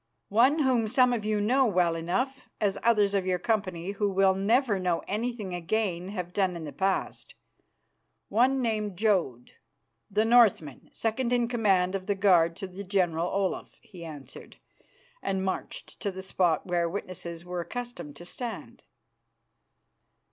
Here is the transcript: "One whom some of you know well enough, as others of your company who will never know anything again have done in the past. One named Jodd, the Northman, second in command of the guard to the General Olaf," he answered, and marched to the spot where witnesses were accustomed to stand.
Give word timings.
"One 0.29 0.63
whom 0.63 0.87
some 0.87 1.13
of 1.13 1.25
you 1.25 1.39
know 1.39 1.67
well 1.67 1.95
enough, 1.95 2.49
as 2.59 2.79
others 2.81 3.13
of 3.13 3.27
your 3.27 3.37
company 3.37 3.91
who 3.91 4.09
will 4.09 4.33
never 4.33 4.79
know 4.79 5.03
anything 5.07 5.53
again 5.53 6.07
have 6.07 6.33
done 6.33 6.55
in 6.55 6.63
the 6.63 6.73
past. 6.73 7.35
One 8.27 8.63
named 8.63 8.97
Jodd, 8.97 9.51
the 10.09 10.25
Northman, 10.25 10.89
second 10.91 11.31
in 11.31 11.47
command 11.47 11.93
of 11.93 12.07
the 12.07 12.15
guard 12.15 12.55
to 12.55 12.67
the 12.67 12.83
General 12.83 13.27
Olaf," 13.27 13.77
he 13.83 14.03
answered, 14.03 14.57
and 15.21 15.45
marched 15.45 15.99
to 15.99 16.09
the 16.11 16.23
spot 16.23 16.65
where 16.65 16.89
witnesses 16.89 17.45
were 17.45 17.59
accustomed 17.61 18.15
to 18.15 18.25
stand. 18.25 18.81